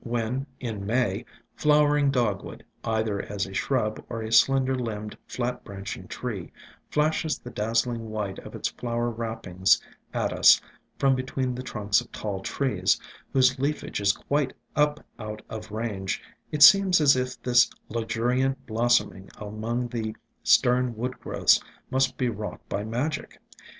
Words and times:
When, 0.03 0.47
in 0.59 0.87
May, 0.87 1.25
Flowering 1.55 2.09
Dogwood, 2.09 2.65
either 2.83 3.21
as 3.21 3.45
a 3.45 3.53
shrub 3.53 4.03
or 4.09 4.23
a 4.23 4.31
slender 4.31 4.73
limbed, 4.73 5.15
flat 5.27 5.63
branching 5.63 6.07
tree, 6.07 6.51
flashes 6.89 7.37
the 7.37 7.51
dazzling 7.51 8.09
white 8.09 8.39
of 8.39 8.55
its 8.55 8.69
flower 8.69 9.11
wrappings 9.11 9.79
at 10.11 10.33
us 10.33 10.59
from 10.97 11.13
between 11.13 11.53
the 11.53 11.61
trunks 11.61 12.01
of 12.01 12.11
tall 12.11 12.39
trees, 12.41 12.99
whose 13.31 13.59
leaf 13.59 13.83
age 13.83 14.01
is 14.01 14.11
quite 14.11 14.53
up 14.75 15.05
out 15.19 15.43
of 15.51 15.69
range, 15.69 16.19
it 16.51 16.63
seems 16.63 16.99
as 16.99 17.15
if 17.15 17.39
this 17.43 17.69
luxuriant 17.89 18.65
blossoming 18.65 19.29
among 19.37 19.89
the 19.89 20.15
stern 20.41 20.95
woodgrowths 20.95 21.61
must 21.91 22.17
be 22.17 22.27
wrought 22.27 22.67
by 22.67 22.83
magic. 22.83 23.39